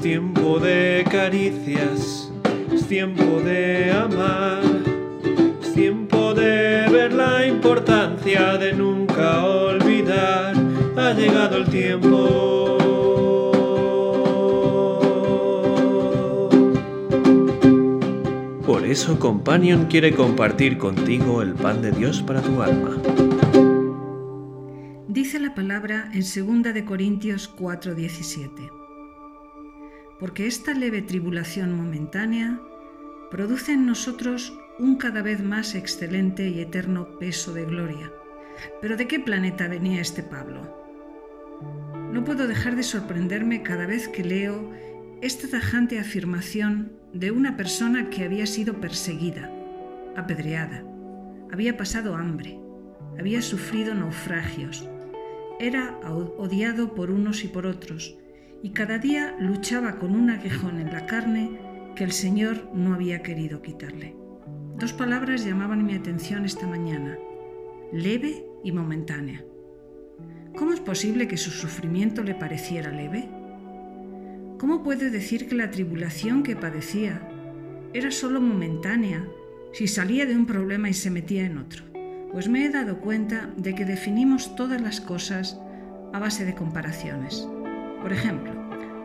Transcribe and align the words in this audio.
tiempo 0.00 0.58
de 0.58 1.04
caricias, 1.10 2.32
es 2.72 2.86
tiempo 2.86 3.40
de 3.40 3.92
amar, 3.92 4.62
es 5.62 5.74
tiempo 5.74 6.32
de 6.32 6.88
ver 6.90 7.12
la 7.12 7.46
importancia 7.46 8.56
de 8.56 8.72
nunca 8.72 9.44
olvidar. 9.44 10.54
Ha 10.96 11.12
llegado 11.12 11.58
el 11.58 11.66
tiempo. 11.66 12.78
Por 18.66 18.84
eso 18.86 19.18
Companion 19.18 19.86
quiere 19.86 20.14
compartir 20.14 20.78
contigo 20.78 21.42
el 21.42 21.54
pan 21.54 21.82
de 21.82 21.92
Dios 21.92 22.22
para 22.22 22.40
tu 22.40 22.62
alma. 22.62 22.96
Dice 25.08 25.38
la 25.38 25.54
palabra 25.54 26.10
en 26.14 26.20
2 26.22 26.72
de 26.72 26.84
Corintios 26.84 27.54
4:17. 27.54 28.79
Porque 30.20 30.46
esta 30.46 30.74
leve 30.74 31.02
tribulación 31.02 31.72
momentánea 31.74 32.60
produce 33.30 33.72
en 33.72 33.86
nosotros 33.86 34.56
un 34.78 34.96
cada 34.96 35.22
vez 35.22 35.42
más 35.42 35.74
excelente 35.74 36.48
y 36.48 36.60
eterno 36.60 37.18
peso 37.18 37.52
de 37.54 37.64
gloria. 37.64 38.12
Pero 38.80 38.96
¿de 38.96 39.08
qué 39.08 39.18
planeta 39.18 39.66
venía 39.66 40.00
este 40.00 40.22
Pablo? 40.22 40.76
No 42.12 42.24
puedo 42.24 42.46
dejar 42.46 42.76
de 42.76 42.82
sorprenderme 42.82 43.62
cada 43.62 43.86
vez 43.86 44.08
que 44.08 44.24
leo 44.24 44.70
esta 45.22 45.48
tajante 45.48 45.98
afirmación 45.98 46.92
de 47.12 47.30
una 47.30 47.56
persona 47.56 48.10
que 48.10 48.24
había 48.24 48.46
sido 48.46 48.80
perseguida, 48.80 49.50
apedreada, 50.16 50.84
había 51.52 51.76
pasado 51.76 52.14
hambre, 52.14 52.58
había 53.18 53.42
sufrido 53.42 53.94
naufragios, 53.94 54.88
era 55.58 55.98
odiado 55.98 56.94
por 56.94 57.10
unos 57.10 57.44
y 57.44 57.48
por 57.48 57.66
otros, 57.66 58.16
y 58.62 58.70
cada 58.70 58.98
día 58.98 59.36
luchaba 59.38 59.98
con 59.98 60.14
un 60.14 60.30
aguijón 60.30 60.80
en 60.80 60.92
la 60.92 61.06
carne 61.06 61.58
que 61.94 62.04
el 62.04 62.12
Señor 62.12 62.70
no 62.74 62.94
había 62.94 63.22
querido 63.22 63.62
quitarle. 63.62 64.14
Dos 64.76 64.92
palabras 64.92 65.44
llamaban 65.44 65.84
mi 65.84 65.94
atención 65.94 66.44
esta 66.44 66.66
mañana, 66.66 67.18
leve 67.92 68.46
y 68.62 68.72
momentánea. 68.72 69.44
¿Cómo 70.56 70.72
es 70.72 70.80
posible 70.80 71.28
que 71.28 71.36
su 71.36 71.50
sufrimiento 71.50 72.22
le 72.22 72.34
pareciera 72.34 72.90
leve? 72.90 73.28
¿Cómo 74.58 74.82
puede 74.82 75.10
decir 75.10 75.48
que 75.48 75.54
la 75.54 75.70
tribulación 75.70 76.42
que 76.42 76.56
padecía 76.56 77.26
era 77.94 78.10
solo 78.10 78.40
momentánea 78.40 79.26
si 79.72 79.88
salía 79.88 80.26
de 80.26 80.36
un 80.36 80.46
problema 80.46 80.88
y 80.88 80.94
se 80.94 81.10
metía 81.10 81.46
en 81.46 81.58
otro? 81.58 81.84
Pues 82.32 82.48
me 82.48 82.64
he 82.64 82.70
dado 82.70 83.00
cuenta 83.00 83.52
de 83.56 83.74
que 83.74 83.84
definimos 83.84 84.54
todas 84.54 84.80
las 84.80 85.00
cosas 85.00 85.58
a 86.12 86.18
base 86.18 86.44
de 86.44 86.54
comparaciones. 86.54 87.48
Por 88.02 88.12
ejemplo, 88.12 88.52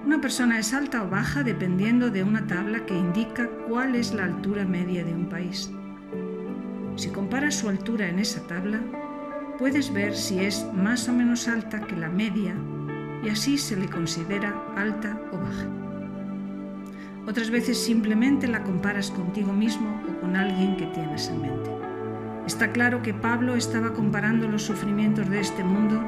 una 0.05 0.21
persona 0.21 0.59
es 0.59 0.73
alta 0.73 1.03
o 1.03 1.09
baja 1.09 1.43
dependiendo 1.43 2.09
de 2.09 2.23
una 2.23 2.45
tabla 2.47 2.85
que 2.85 2.95
indica 2.95 3.49
cuál 3.67 3.95
es 3.95 4.13
la 4.13 4.25
altura 4.25 4.63
media 4.65 5.03
de 5.03 5.13
un 5.13 5.25
país. 5.25 5.71
Si 6.95 7.09
comparas 7.09 7.55
su 7.55 7.67
altura 7.67 8.07
en 8.07 8.19
esa 8.19 8.45
tabla, 8.47 8.79
puedes 9.57 9.91
ver 9.91 10.15
si 10.15 10.39
es 10.39 10.65
más 10.73 11.09
o 11.09 11.13
menos 11.13 11.47
alta 11.47 11.81
que 11.81 11.95
la 11.95 12.09
media 12.09 12.55
y 13.23 13.29
así 13.29 13.57
se 13.57 13.75
le 13.75 13.89
considera 13.89 14.53
alta 14.77 15.19
o 15.31 15.37
baja. 15.37 15.67
Otras 17.27 17.49
veces 17.49 17.83
simplemente 17.83 18.47
la 18.47 18.63
comparas 18.63 19.09
contigo 19.09 19.51
mismo 19.51 20.01
o 20.07 20.21
con 20.21 20.35
alguien 20.35 20.77
que 20.77 20.85
tienes 20.85 21.27
en 21.29 21.41
mente. 21.41 21.71
Está 22.45 22.71
claro 22.71 23.01
que 23.01 23.13
Pablo 23.13 23.55
estaba 23.55 23.93
comparando 23.93 24.47
los 24.47 24.61
sufrimientos 24.61 25.27
de 25.29 25.39
este 25.39 25.63
mundo 25.63 25.99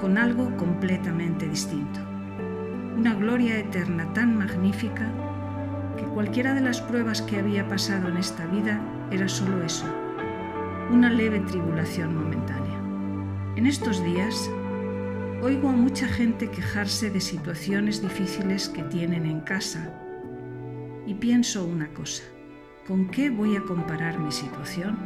con 0.00 0.16
algo 0.16 0.56
completamente 0.56 1.46
distinto. 1.46 2.13
Una 3.04 3.16
gloria 3.16 3.58
eterna 3.58 4.10
tan 4.14 4.34
magnífica 4.34 5.12
que 5.98 6.04
cualquiera 6.04 6.54
de 6.54 6.62
las 6.62 6.80
pruebas 6.80 7.20
que 7.20 7.38
había 7.38 7.68
pasado 7.68 8.08
en 8.08 8.16
esta 8.16 8.46
vida 8.46 8.80
era 9.10 9.28
solo 9.28 9.62
eso, 9.62 9.84
una 10.90 11.10
leve 11.10 11.40
tribulación 11.40 12.14
momentánea. 12.16 12.80
En 13.56 13.66
estos 13.66 14.02
días 14.02 14.50
Oigo 15.42 15.68
a 15.68 15.72
mucha 15.72 16.08
gente 16.08 16.50
quejarse 16.50 17.10
de 17.10 17.20
situaciones 17.20 18.00
difíciles 18.00 18.70
que 18.70 18.82
tienen 18.84 19.26
en 19.26 19.40
casa 19.40 19.92
y 21.06 21.12
pienso 21.12 21.66
una 21.66 21.88
cosa, 21.88 22.22
¿con 22.88 23.08
qué 23.08 23.28
voy 23.28 23.54
a 23.56 23.60
comparar 23.60 24.18
mi 24.18 24.32
situación? 24.32 24.96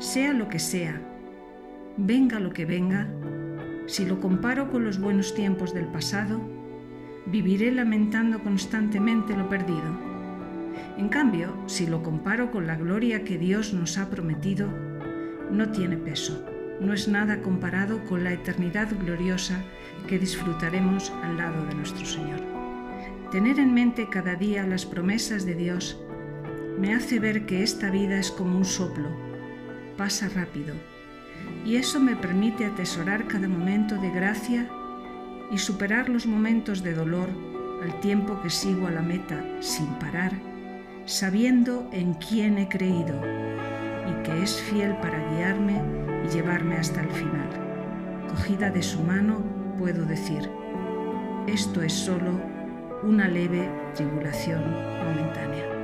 Sea 0.00 0.32
lo 0.32 0.48
que 0.48 0.58
sea, 0.58 1.00
venga 1.96 2.40
lo 2.40 2.52
que 2.52 2.66
venga, 2.66 3.06
si 3.86 4.04
lo 4.04 4.18
comparo 4.18 4.68
con 4.72 4.84
los 4.84 4.98
buenos 4.98 5.32
tiempos 5.32 5.72
del 5.72 5.86
pasado, 5.86 6.53
viviré 7.26 7.72
lamentando 7.72 8.42
constantemente 8.42 9.36
lo 9.36 9.48
perdido. 9.48 10.14
En 10.98 11.08
cambio, 11.08 11.56
si 11.66 11.86
lo 11.86 12.02
comparo 12.02 12.50
con 12.50 12.66
la 12.66 12.76
gloria 12.76 13.24
que 13.24 13.38
Dios 13.38 13.72
nos 13.74 13.98
ha 13.98 14.10
prometido, 14.10 14.68
no 15.50 15.70
tiene 15.70 15.96
peso 15.96 16.44
no 16.80 16.92
es 16.92 17.08
nada 17.08 17.40
comparado 17.40 18.04
con 18.04 18.24
la 18.24 18.32
eternidad 18.32 18.88
gloriosa 18.98 19.62
que 20.08 20.18
disfrutaremos 20.18 21.12
al 21.22 21.36
lado 21.36 21.64
de 21.66 21.74
nuestro 21.74 22.04
Señor. 22.04 22.40
Tener 23.30 23.58
en 23.58 23.74
mente 23.74 24.08
cada 24.08 24.34
día 24.34 24.66
las 24.66 24.84
promesas 24.84 25.44
de 25.44 25.54
Dios 25.54 26.00
me 26.78 26.94
hace 26.94 27.18
ver 27.18 27.46
que 27.46 27.62
esta 27.62 27.90
vida 27.90 28.18
es 28.18 28.30
como 28.30 28.56
un 28.56 28.64
soplo, 28.64 29.08
pasa 29.96 30.28
rápido, 30.28 30.74
y 31.64 31.76
eso 31.76 32.00
me 32.00 32.16
permite 32.16 32.64
atesorar 32.64 33.26
cada 33.26 33.48
momento 33.48 33.96
de 33.96 34.10
gracia 34.10 34.68
y 35.50 35.58
superar 35.58 36.08
los 36.08 36.26
momentos 36.26 36.82
de 36.82 36.94
dolor 36.94 37.28
al 37.82 38.00
tiempo 38.00 38.40
que 38.42 38.50
sigo 38.50 38.86
a 38.86 38.90
la 38.90 39.02
meta 39.02 39.44
sin 39.60 39.86
parar, 39.94 40.32
sabiendo 41.06 41.88
en 41.92 42.14
quién 42.14 42.58
he 42.58 42.68
creído 42.68 43.14
y 44.08 44.22
que 44.22 44.42
es 44.42 44.60
fiel 44.62 44.96
para 44.96 45.18
guiarme 45.34 45.82
y 46.24 46.28
llevarme 46.28 46.76
hasta 46.76 47.02
el 47.02 47.10
final. 47.10 47.48
Cogida 48.28 48.70
de 48.70 48.82
su 48.82 49.02
mano, 49.02 49.42
puedo 49.78 50.04
decir, 50.04 50.48
esto 51.46 51.82
es 51.82 51.92
solo 51.92 52.40
una 53.02 53.28
leve 53.28 53.68
tribulación 53.94 54.62
momentánea. 55.04 55.83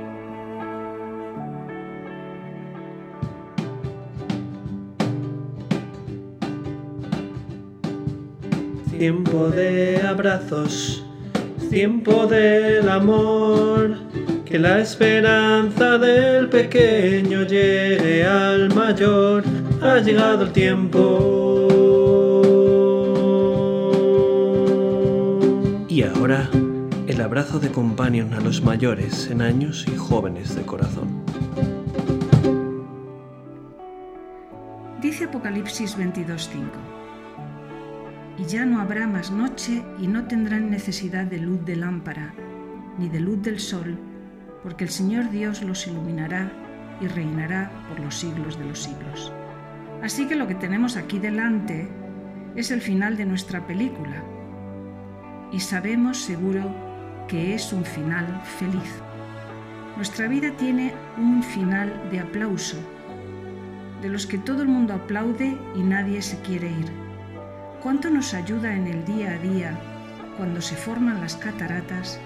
Tiempo 9.01 9.49
de 9.49 9.99
abrazos, 10.07 11.03
tiempo 11.71 12.27
del 12.27 12.87
amor 12.87 13.97
que 14.45 14.59
la 14.59 14.77
esperanza 14.77 15.97
del 15.97 16.47
pequeño 16.49 17.41
llegue 17.41 18.23
al 18.23 18.71
mayor, 18.75 19.43
ha 19.81 19.97
llegado 19.97 20.43
el 20.43 20.51
tiempo. 20.51 21.67
Y 25.89 26.03
ahora, 26.03 26.47
el 27.07 27.21
abrazo 27.21 27.59
de 27.59 27.71
companion 27.71 28.35
a 28.35 28.39
los 28.39 28.61
mayores 28.61 29.31
en 29.31 29.41
años 29.41 29.83
y 29.91 29.95
jóvenes 29.97 30.55
de 30.55 30.61
corazón. 30.61 31.23
Dice 35.01 35.23
Apocalipsis 35.23 35.97
22:5. 35.97 37.00
Y 38.41 38.45
ya 38.45 38.65
no 38.65 38.81
habrá 38.81 39.05
más 39.05 39.29
noche 39.29 39.83
y 39.99 40.07
no 40.07 40.25
tendrán 40.25 40.71
necesidad 40.71 41.25
de 41.25 41.37
luz 41.37 41.63
de 41.63 41.75
lámpara, 41.75 42.33
ni 42.97 43.07
de 43.07 43.19
luz 43.19 43.43
del 43.43 43.59
sol, 43.59 43.99
porque 44.63 44.83
el 44.83 44.89
Señor 44.89 45.29
Dios 45.29 45.61
los 45.61 45.85
iluminará 45.85 46.51
y 46.99 47.07
reinará 47.07 47.71
por 47.87 47.99
los 47.99 48.15
siglos 48.15 48.57
de 48.57 48.65
los 48.65 48.79
siglos. 48.79 49.31
Así 50.01 50.27
que 50.27 50.35
lo 50.35 50.47
que 50.47 50.55
tenemos 50.55 50.97
aquí 50.97 51.19
delante 51.19 51.87
es 52.55 52.71
el 52.71 52.81
final 52.81 53.15
de 53.15 53.25
nuestra 53.25 53.67
película 53.67 54.23
y 55.51 55.59
sabemos 55.59 56.17
seguro 56.17 56.73
que 57.27 57.53
es 57.53 57.71
un 57.71 57.85
final 57.85 58.41
feliz. 58.57 59.03
Nuestra 59.97 60.27
vida 60.27 60.49
tiene 60.57 60.95
un 61.15 61.43
final 61.43 62.09
de 62.09 62.21
aplauso, 62.21 62.77
de 64.01 64.09
los 64.09 64.25
que 64.25 64.39
todo 64.39 64.63
el 64.63 64.67
mundo 64.67 64.95
aplaude 64.95 65.55
y 65.75 65.83
nadie 65.83 66.23
se 66.23 66.41
quiere 66.41 66.71
ir. 66.71 67.10
¿Cuánto 67.81 68.09
nos 68.09 68.33
ayuda 68.33 68.75
en 68.75 68.87
el 68.87 69.05
día 69.05 69.31
a 69.31 69.37
día 69.39 69.79
cuando 70.37 70.61
se 70.61 70.75
forman 70.75 71.19
las 71.19 71.35
cataratas 71.35 72.19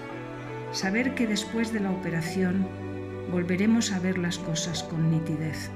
saber 0.72 1.14
que 1.14 1.26
después 1.26 1.72
de 1.72 1.80
la 1.80 1.90
operación 1.90 2.66
volveremos 3.30 3.92
a 3.92 3.98
ver 3.98 4.18
las 4.18 4.38
cosas 4.38 4.82
con 4.82 5.10
nitidez. 5.10 5.70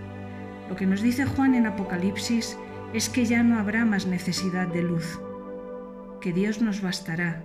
Lo 0.69 0.77
que 0.77 0.87
nos 0.87 1.03
dice 1.03 1.25
Juan 1.25 1.55
en 1.55 1.67
Apocalipsis 1.67 2.57
es 2.93 3.09
que 3.09 3.25
ya 3.25 3.43
no 3.43 3.59
habrá 3.59 3.85
más 3.85 4.07
necesidad 4.07 4.69
de 4.69 4.83
luz, 4.83 5.21
que 6.21 6.33
Dios 6.33 6.61
nos 6.61 6.83
bastará 6.83 7.45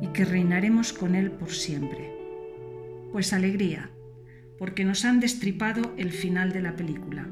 y 0.00 0.08
que 0.08 0.24
reinaremos 0.24 0.92
con 0.92 1.14
Él 1.14 1.30
por 1.30 1.50
siempre. 1.50 2.12
Pues 3.12 3.32
alegría, 3.32 3.90
porque 4.58 4.84
nos 4.84 5.04
han 5.04 5.20
destripado 5.20 5.92
el 5.96 6.12
final 6.12 6.52
de 6.52 6.62
la 6.62 6.76
película, 6.76 7.26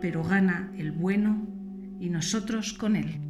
pero 0.00 0.24
gana 0.24 0.72
el 0.76 0.92
bueno 0.92 1.46
y 2.00 2.08
nosotros 2.08 2.72
con 2.72 2.96
Él. 2.96 3.29